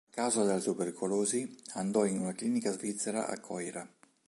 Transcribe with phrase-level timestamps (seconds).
[0.09, 3.87] A causa della tubercolosi, andò in una clinica svizzera a Coira.